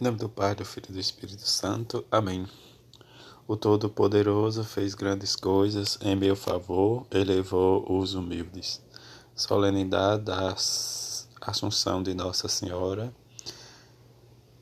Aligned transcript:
Em 0.00 0.04
nome 0.04 0.16
do 0.16 0.28
Pai, 0.28 0.54
do 0.54 0.64
Filho 0.64 0.86
e 0.90 0.92
do 0.92 1.00
Espírito 1.00 1.42
Santo. 1.42 2.04
Amém. 2.08 2.46
O 3.48 3.56
Todo-Poderoso 3.56 4.62
fez 4.62 4.94
grandes 4.94 5.34
coisas 5.34 5.98
em 6.00 6.14
meu 6.14 6.36
favor, 6.36 7.04
elevou 7.10 7.84
os 7.98 8.14
humildes. 8.14 8.80
Solenidade 9.34 10.22
da 10.22 10.54
Assunção 11.40 12.00
de 12.00 12.14
Nossa 12.14 12.46
Senhora. 12.46 13.12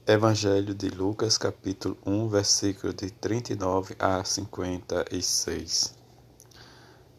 Evangelho 0.06 0.74
de 0.74 0.88
Lucas, 0.88 1.36
capítulo 1.36 1.98
1, 2.06 2.28
versículo 2.28 2.94
de 2.94 3.10
39 3.10 3.94
a 3.98 4.24
56. 4.24 6.05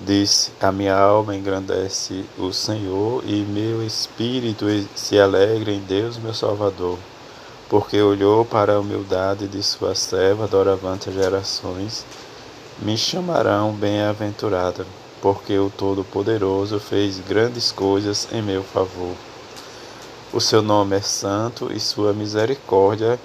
Disse: 0.00 0.52
A 0.60 0.70
minha 0.70 0.96
alma 0.96 1.34
engrandece 1.34 2.24
o 2.38 2.52
Senhor 2.52 3.24
e 3.26 3.42
meu 3.42 3.84
espírito 3.84 4.66
se 4.94 5.18
alegra 5.18 5.72
em 5.72 5.80
Deus, 5.80 6.16
meu 6.16 6.32
Salvador, 6.32 6.96
porque 7.68 8.00
olhou 8.00 8.44
para 8.44 8.74
a 8.74 8.78
humildade 8.78 9.48
de 9.48 9.60
sua 9.60 9.96
serva, 9.96 10.46
doravante 10.46 11.10
gerações. 11.10 12.04
Me 12.78 12.96
chamarão 12.96 13.72
bem-aventurada, 13.72 14.86
porque 15.20 15.58
o 15.58 15.68
Todo-Poderoso 15.68 16.78
fez 16.78 17.18
grandes 17.18 17.72
coisas 17.72 18.28
em 18.30 18.40
meu 18.40 18.62
favor. 18.62 19.16
O 20.32 20.40
seu 20.40 20.62
nome 20.62 20.96
é 20.96 21.00
santo 21.00 21.72
e 21.72 21.80
sua 21.80 22.12
misericórdia 22.12 23.18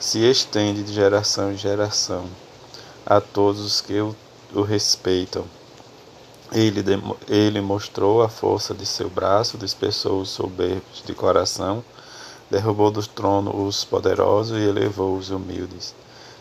se 0.00 0.28
estende 0.28 0.82
de 0.82 0.92
geração 0.92 1.52
em 1.52 1.56
geração 1.56 2.24
a 3.06 3.20
todos 3.20 3.60
os 3.60 3.80
que 3.80 4.00
o, 4.00 4.16
o 4.52 4.62
respeitam. 4.62 5.44
Ele, 6.52 6.82
ele 7.28 7.60
mostrou 7.60 8.22
a 8.22 8.28
força 8.28 8.72
de 8.72 8.86
seu 8.86 9.10
braço, 9.10 9.58
dispersou 9.58 10.20
os 10.20 10.30
soberbos 10.30 11.02
de 11.04 11.12
coração, 11.12 11.82
derrubou 12.50 12.90
do 12.90 13.04
trono 13.04 13.66
os 13.66 13.84
poderosos 13.84 14.56
e 14.56 14.62
elevou 14.62 15.16
os 15.16 15.30
humildes. 15.30 15.94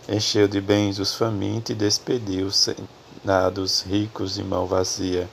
Encheu 0.08 0.48
de 0.48 0.61
bens 0.61 1.00
os 1.00 1.16
famintos 1.16 1.72
e 1.72 1.73
despediu 1.73 2.48
os 2.48 2.56
senados 2.56 3.81
ricos 3.81 4.36
de 4.36 4.44
mão 4.44 4.67
vazia. 4.67 5.28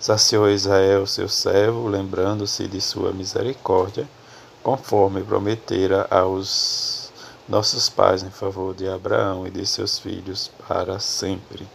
Saciou 0.00 0.48
Israel, 0.48 1.06
seu 1.06 1.28
servo, 1.28 1.86
lembrando-se 1.86 2.66
de 2.66 2.80
sua 2.80 3.12
misericórdia, 3.12 4.08
conforme 4.62 5.22
prometera 5.22 6.06
aos 6.10 7.12
nossos 7.48 7.88
pais 7.88 8.22
em 8.22 8.30
favor 8.30 8.74
de 8.74 8.88
Abraão 8.88 9.46
e 9.46 9.50
de 9.50 9.64
seus 9.66 9.98
filhos 9.98 10.50
para 10.66 10.98
sempre. 10.98 11.66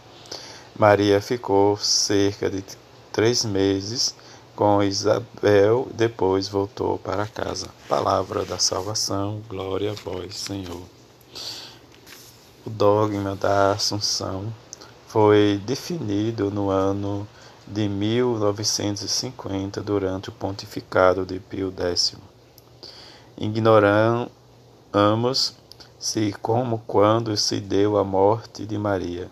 Maria 0.78 1.20
ficou 1.20 1.76
cerca 1.76 2.48
de 2.48 2.64
três 3.12 3.44
meses 3.44 4.14
com 4.56 4.82
Isabel, 4.82 5.86
depois 5.92 6.48
voltou 6.48 6.98
para 6.98 7.26
casa. 7.26 7.68
Palavra 7.88 8.44
da 8.46 8.58
salvação, 8.58 9.42
glória 9.48 9.92
a 9.92 9.94
vós, 9.94 10.34
Senhor. 10.34 10.80
O 12.64 12.70
dogma 12.70 13.36
da 13.36 13.72
Assunção 13.72 14.52
foi 15.08 15.60
definido 15.64 16.50
no 16.50 16.70
ano 16.70 17.28
de 17.66 17.86
1950 17.86 19.82
durante 19.82 20.30
o 20.30 20.32
pontificado 20.32 21.26
de 21.26 21.38
Pio 21.38 21.70
X. 21.76 22.14
Ignoramos 23.36 24.30
se 25.98 26.32
como 26.40 26.78
quando 26.86 27.36
se 27.36 27.60
deu 27.60 27.98
a 27.98 28.04
morte 28.04 28.64
de 28.64 28.78
Maria 28.78 29.28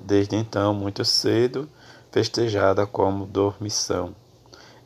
desde 0.00 0.36
então 0.36 0.72
muito 0.74 1.04
cedo, 1.04 1.68
festejada 2.10 2.86
como 2.86 3.26
dormição. 3.26 4.16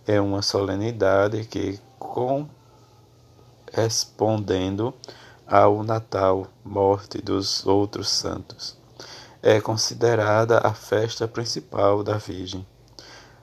É 0.06 0.20
uma 0.20 0.42
solenidade 0.42 1.44
que, 1.44 1.80
correspondendo 1.98 4.92
ao 5.46 5.82
Natal, 5.82 6.46
morte 6.64 7.22
dos 7.22 7.66
outros 7.66 8.10
santos, 8.10 8.76
é 9.42 9.60
considerada 9.60 10.58
a 10.58 10.72
festa 10.72 11.28
principal 11.28 12.02
da 12.02 12.16
Virgem. 12.16 12.66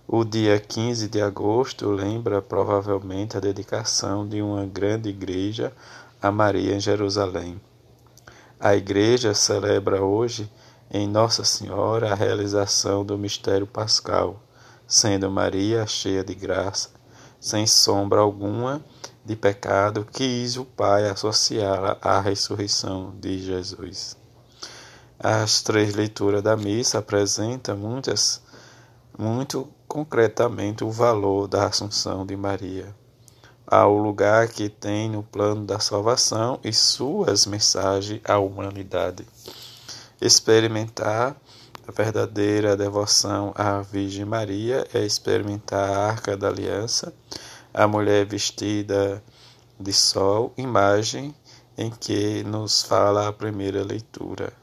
O 0.08 0.26
dia 0.26 0.60
15 0.60 1.08
de 1.08 1.22
agosto 1.22 1.88
lembra 1.90 2.42
provavelmente 2.42 3.38
a 3.38 3.40
dedicação 3.40 4.28
de 4.28 4.42
uma 4.42 4.66
grande 4.66 5.10
igreja 5.10 5.72
a 6.22 6.32
Maria 6.32 6.76
em 6.76 6.80
Jerusalém. 6.80 7.60
A 8.60 8.76
igreja 8.76 9.34
celebra 9.34 10.04
hoje 10.04 10.52
em 10.94 11.08
Nossa 11.08 11.46
Senhora 11.46 12.12
a 12.12 12.16
realização 12.16 13.06
do 13.06 13.18
mistério 13.18 13.66
pascal, 13.66 14.44
sendo 14.86 15.32
Maria 15.32 15.88
cheia 15.88 16.22
de 16.22 16.36
graça, 16.36 16.90
sem 17.40 17.66
sombra 17.66 18.20
alguma 18.20 18.84
de 19.24 19.38
pecado, 19.38 20.06
quis 20.12 20.58
o 20.58 20.66
Pai 20.66 21.08
associá-la 21.08 21.98
à 22.02 22.20
ressurreição 22.20 23.14
de 23.22 23.40
Jesus. 23.40 24.18
As 25.18 25.62
três 25.62 25.96
leituras 25.96 26.44
da 26.44 26.58
missa 26.58 27.00
apresentam 27.00 27.78
muitas, 27.78 28.42
muito 29.18 29.70
concretamente 29.88 30.84
o 30.84 30.92
valor 30.92 31.48
da 31.48 31.68
Assunção 31.68 32.26
de 32.26 32.36
Maria, 32.36 32.94
ao 33.66 33.98
lugar 33.98 34.50
que 34.50 34.68
tem 34.68 35.10
no 35.10 35.24
plano 35.24 35.66
da 35.66 35.80
salvação 35.80 36.60
e 36.66 36.74
suas 36.74 37.46
mensagens 37.46 38.20
à 38.26 38.38
humanidade. 38.40 39.26
Experimentar 40.22 41.36
a 41.88 41.92
verdadeira 41.92 42.78
devoção 42.78 43.52
à 43.56 43.82
Virgem 43.82 44.24
Maria 44.24 44.88
é 44.94 45.04
experimentar 45.04 45.90
a 45.90 46.08
Arca 46.10 46.38
da 46.38 46.48
Aliança, 46.48 47.12
a 47.74 47.88
mulher 47.88 48.28
vestida 48.28 49.24
de 49.80 49.92
sol, 49.92 50.54
imagem 50.56 51.34
em 51.76 51.90
que 51.90 52.44
nos 52.44 52.84
fala 52.84 53.28
a 53.28 53.34
primeira 53.34 53.84
leitura. 53.84 54.54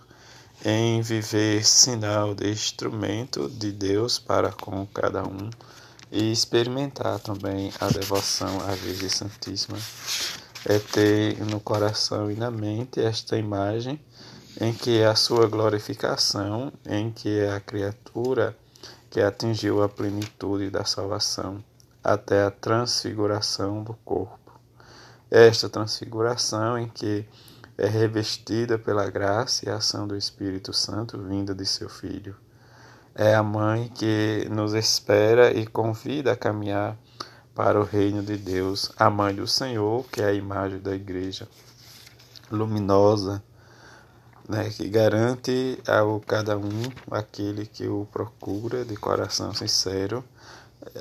Em 0.64 1.02
viver 1.02 1.64
sinal 1.64 2.36
de 2.36 2.48
instrumento 2.48 3.48
de 3.48 3.72
Deus 3.72 4.16
para 4.16 4.52
com 4.52 4.86
cada 4.86 5.24
um 5.24 5.50
e 6.12 6.30
experimentar 6.30 7.18
também 7.18 7.72
a 7.80 7.88
devoção 7.88 8.60
à 8.60 8.76
Virgem 8.76 9.08
Santíssima. 9.08 9.78
É 10.64 10.78
ter 10.78 11.44
no 11.44 11.58
coração 11.58 12.30
e 12.30 12.36
na 12.36 12.50
mente 12.50 13.00
esta 13.00 13.36
imagem 13.36 14.00
em 14.60 14.72
que 14.72 14.98
é 14.98 15.06
a 15.06 15.14
sua 15.14 15.46
glorificação, 15.46 16.72
em 16.84 17.10
que 17.12 17.38
é 17.38 17.52
a 17.52 17.60
criatura 17.60 18.56
que 19.08 19.20
atingiu 19.20 19.82
a 19.82 19.88
plenitude 19.88 20.68
da 20.68 20.84
salvação, 20.84 21.62
até 22.02 22.42
a 22.42 22.50
transfiguração 22.50 23.82
do 23.84 23.94
corpo. 24.04 24.52
Esta 25.30 25.68
transfiguração 25.68 26.76
em 26.76 26.88
que 26.88 27.24
é 27.76 27.86
revestida 27.86 28.76
pela 28.76 29.08
graça 29.08 29.64
e 29.64 29.70
ação 29.70 30.08
do 30.08 30.16
Espírito 30.16 30.72
Santo 30.72 31.16
vinda 31.22 31.54
de 31.54 31.64
seu 31.64 31.88
Filho. 31.88 32.34
É 33.14 33.34
a 33.34 33.42
mãe 33.42 33.88
que 33.88 34.48
nos 34.50 34.74
espera 34.74 35.52
e 35.52 35.66
convida 35.66 36.32
a 36.32 36.36
caminhar 36.36 36.96
para 37.54 37.80
o 37.80 37.84
reino 37.84 38.22
de 38.22 38.36
Deus, 38.36 38.90
a 38.96 39.08
mãe 39.08 39.34
do 39.34 39.46
Senhor, 39.46 40.04
que 40.10 40.20
é 40.20 40.26
a 40.26 40.32
imagem 40.32 40.80
da 40.80 40.94
igreja 40.94 41.48
luminosa, 42.50 43.42
né, 44.48 44.70
que 44.70 44.88
garante 44.88 45.78
ao 45.86 46.20
cada 46.20 46.56
um, 46.56 46.82
aquele 47.10 47.66
que 47.66 47.86
o 47.86 48.08
procura 48.10 48.84
de 48.84 48.96
coração 48.96 49.52
sincero, 49.52 50.24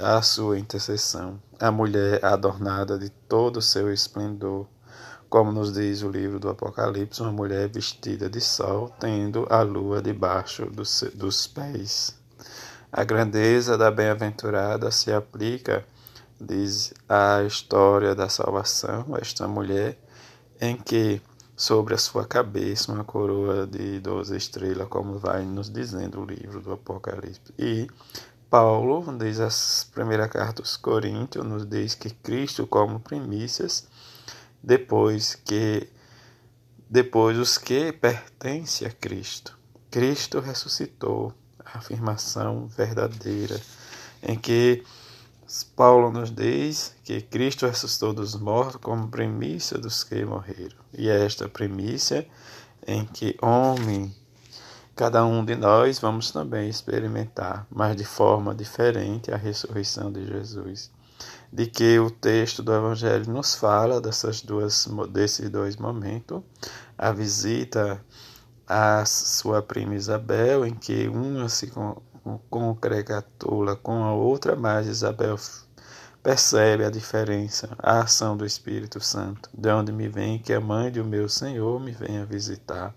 a 0.01 0.21
sua 0.21 0.59
intercessão. 0.59 1.39
A 1.57 1.71
mulher 1.71 2.23
adornada 2.25 2.99
de 2.99 3.09
todo 3.09 3.57
o 3.57 3.61
seu 3.61 3.91
esplendor, 3.91 4.67
como 5.29 5.51
nos 5.51 5.73
diz 5.73 6.01
o 6.01 6.09
livro 6.09 6.39
do 6.39 6.49
Apocalipse, 6.49 7.21
uma 7.21 7.31
mulher 7.31 7.69
vestida 7.69 8.29
de 8.29 8.41
sol, 8.41 8.89
tendo 8.99 9.47
a 9.49 9.61
lua 9.61 10.01
debaixo 10.01 10.65
dos, 10.65 11.03
dos 11.13 11.47
pés. 11.47 12.15
A 12.91 13.03
grandeza 13.03 13.77
da 13.77 13.89
bem-aventurada 13.89 14.91
se 14.91 15.11
aplica, 15.11 15.85
diz 16.39 16.93
a 17.07 17.43
história 17.43 18.13
da 18.13 18.27
salvação, 18.27 19.05
esta 19.19 19.47
mulher, 19.47 19.97
em 20.59 20.75
que 20.75 21.21
sobre 21.57 21.95
a 21.95 21.97
sua 21.97 22.23
cabeça 22.23 22.91
uma 22.91 23.03
coroa 23.03 23.65
de 23.65 23.99
doze 23.99 24.37
estrelas, 24.37 24.87
como 24.87 25.17
vai 25.17 25.43
nos 25.43 25.71
dizendo 25.71 26.21
o 26.21 26.25
livro 26.25 26.61
do 26.61 26.71
Apocalipse. 26.71 27.51
E 27.57 27.87
Paulo, 28.47 29.03
diz 29.17 29.39
a 29.39 29.49
primeira 29.91 30.29
carta 30.29 30.61
aos 30.61 30.77
Coríntios, 30.77 31.43
nos 31.43 31.65
diz 31.65 31.95
que 31.95 32.11
Cristo 32.11 32.67
como 32.67 32.99
primícias 32.99 33.87
depois 34.61 35.33
que 35.33 35.89
depois 36.89 37.37
os 37.37 37.57
que 37.57 37.91
pertencem 37.91 38.87
a 38.87 38.91
Cristo. 38.91 39.57
Cristo 39.89 40.39
ressuscitou, 40.39 41.33
a 41.65 41.79
afirmação 41.79 42.67
verdadeira 42.67 43.59
em 44.23 44.37
que 44.37 44.83
Paulo 45.75 46.11
nos 46.11 46.29
diz 46.29 46.95
que 47.03 47.21
Cristo 47.21 47.67
ressuscitou 47.67 48.13
dos 48.13 48.35
mortos 48.35 48.81
como 48.81 49.07
primícia 49.07 49.77
dos 49.77 50.03
que 50.03 50.25
morreram. 50.25 50.77
E 50.93 51.09
é 51.09 51.25
esta 51.25 51.47
primícia 51.47 52.27
em 52.85 53.05
que 53.05 53.37
homem, 53.41 54.13
cada 54.95 55.25
um 55.25 55.43
de 55.45 55.55
nós 55.55 55.99
vamos 55.99 56.31
também 56.31 56.69
experimentar, 56.69 57.65
mas 57.69 57.95
de 57.95 58.03
forma 58.03 58.53
diferente, 58.53 59.31
a 59.31 59.37
ressurreição 59.37 60.11
de 60.11 60.25
Jesus 60.25 60.91
de 61.51 61.65
que 61.65 61.99
o 61.99 62.11
texto 62.11 62.61
do 62.61 62.73
Evangelho 62.73 63.31
nos 63.31 63.55
fala 63.55 64.01
dessas 64.01 64.41
duas, 64.41 64.87
desses 65.09 65.49
dois 65.49 65.75
momentos. 65.77 66.41
A 66.97 67.11
visita 67.11 68.03
à 68.67 69.05
sua 69.05 69.61
prima 69.61 69.95
Isabel, 69.95 70.65
em 70.65 70.75
que 70.75 71.07
uma 71.07 71.47
se 71.47 71.71
congratula 72.49 73.75
com 73.75 74.03
a 74.03 74.13
outra, 74.13 74.55
mas 74.55 74.87
Isabel 74.87 75.37
percebe 76.21 76.83
a 76.83 76.89
diferença, 76.89 77.69
a 77.79 78.01
ação 78.01 78.35
do 78.35 78.45
Espírito 78.45 78.99
Santo, 78.99 79.49
de 79.53 79.69
onde 79.69 79.91
me 79.93 80.09
vem 80.09 80.39
que 80.39 80.51
a 80.51 80.59
mãe 80.59 80.91
do 80.91 81.05
meu 81.05 81.29
Senhor 81.29 81.79
me 81.79 81.91
venha 81.91 82.25
visitar. 82.25 82.93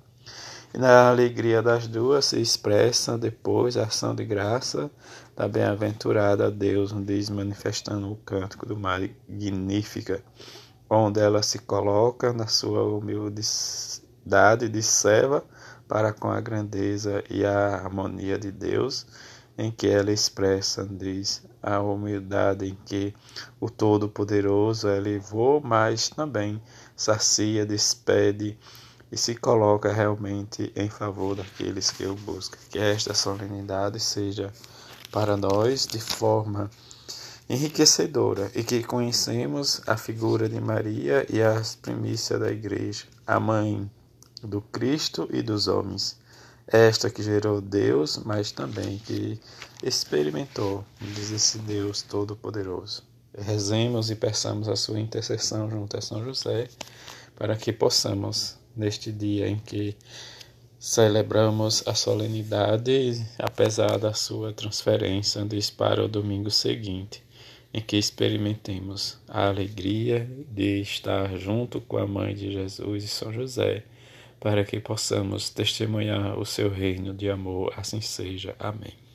E 0.74 0.78
na 0.78 1.08
alegria 1.08 1.62
das 1.62 1.86
duas 1.86 2.26
se 2.26 2.40
expressa 2.40 3.18
depois 3.18 3.76
a 3.76 3.84
ação 3.84 4.14
de 4.14 4.24
graça 4.24 4.90
da 5.36 5.46
bem-aventurada 5.48 6.50
Deus, 6.50 6.92
diz 7.04 7.30
manifestando 7.30 8.10
o 8.10 8.16
cântico 8.16 8.66
do 8.66 8.76
Magnífica, 8.76 10.22
onde 10.88 11.20
ela 11.20 11.42
se 11.42 11.60
coloca 11.60 12.32
na 12.32 12.46
sua 12.46 12.82
humildade 12.84 14.68
de 14.68 14.82
serva 14.82 15.44
para 15.90 16.12
com 16.12 16.30
a 16.30 16.40
grandeza 16.40 17.24
e 17.28 17.44
a 17.44 17.74
harmonia 17.74 18.38
de 18.38 18.52
Deus, 18.52 19.04
em 19.58 19.72
que 19.72 19.88
ela 19.88 20.12
expressa, 20.12 20.88
diz, 20.88 21.42
a 21.60 21.80
humildade 21.80 22.64
em 22.64 22.78
que 22.86 23.12
o 23.58 23.68
Todo-Poderoso 23.68 24.88
elevou, 24.88 25.60
mas 25.60 26.08
também 26.08 26.62
sacia, 26.94 27.66
despede 27.66 28.56
e 29.10 29.16
se 29.16 29.34
coloca 29.34 29.92
realmente 29.92 30.72
em 30.76 30.88
favor 30.88 31.34
daqueles 31.34 31.90
que 31.90 32.06
o 32.06 32.14
buscam. 32.14 32.56
Que 32.70 32.78
esta 32.78 33.12
solenidade 33.12 33.98
seja 33.98 34.52
para 35.10 35.36
nós 35.36 35.88
de 35.88 35.98
forma 35.98 36.70
enriquecedora 37.48 38.48
e 38.54 38.62
que 38.62 38.84
conhecemos 38.84 39.82
a 39.88 39.96
figura 39.96 40.48
de 40.48 40.60
Maria 40.60 41.26
e 41.28 41.42
as 41.42 41.74
primícias 41.74 42.38
da 42.38 42.52
Igreja, 42.52 43.06
a 43.26 43.40
mãe 43.40 43.90
do 44.42 44.60
Cristo 44.60 45.28
e 45.32 45.42
dos 45.42 45.68
homens. 45.68 46.18
Esta 46.66 47.10
que 47.10 47.22
gerou 47.22 47.60
Deus, 47.60 48.18
mas 48.18 48.52
também 48.52 48.98
que 48.98 49.40
experimentou, 49.82 50.84
diz 51.00 51.32
esse 51.32 51.58
Deus 51.58 52.02
Todo-Poderoso. 52.02 53.02
Rezemos 53.36 54.10
e 54.10 54.14
peçamos 54.14 54.68
a 54.68 54.76
sua 54.76 55.00
intercessão 55.00 55.68
junto 55.70 55.96
a 55.96 56.00
São 56.00 56.24
José, 56.24 56.68
para 57.34 57.56
que 57.56 57.72
possamos 57.72 58.56
neste 58.76 59.10
dia 59.10 59.48
em 59.48 59.58
que 59.58 59.96
celebramos 60.78 61.82
a 61.86 61.94
solenidade, 61.94 63.26
apesar 63.38 63.98
da 63.98 64.14
sua 64.14 64.52
transferência 64.52 65.44
diz 65.44 65.70
para 65.70 66.04
o 66.04 66.08
domingo 66.08 66.50
seguinte, 66.50 67.22
em 67.72 67.80
que 67.80 67.96
experimentemos 67.96 69.18
a 69.28 69.48
alegria 69.48 70.28
de 70.50 70.80
estar 70.80 71.36
junto 71.36 71.80
com 71.80 71.98
a 71.98 72.06
Mãe 72.06 72.34
de 72.34 72.52
Jesus 72.52 73.04
e 73.04 73.08
São 73.08 73.32
José, 73.32 73.84
para 74.40 74.64
que 74.64 74.80
possamos 74.80 75.50
testemunhar 75.50 76.38
o 76.38 76.46
seu 76.46 76.70
reino 76.70 77.14
de 77.14 77.30
amor. 77.30 77.72
Assim 77.76 78.00
seja. 78.00 78.56
Amém. 78.58 79.09